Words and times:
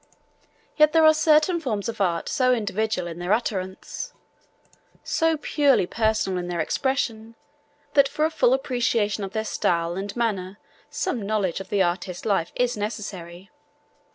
Yet 0.77 0.93
there 0.93 1.05
are 1.05 1.13
certain 1.13 1.59
forms 1.61 1.87
of 1.87 2.01
art 2.01 2.27
so 2.27 2.53
individual 2.55 3.07
in 3.07 3.19
their 3.19 3.33
utterance, 3.33 4.13
so 5.03 5.37
purely 5.37 5.85
personal 5.85 6.39
in 6.39 6.47
their 6.47 6.59
expression, 6.59 7.35
that 7.93 8.07
for 8.09 8.25
a 8.25 8.31
full 8.31 8.55
appreciation 8.55 9.23
of 9.23 9.33
their 9.33 9.45
style 9.45 9.93
and 9.93 10.15
manner 10.15 10.57
some 10.89 11.21
knowledge 11.21 11.59
of 11.59 11.69
the 11.69 11.83
artist's 11.83 12.25
life 12.25 12.51
is 12.55 12.75
necessary. 12.75 13.51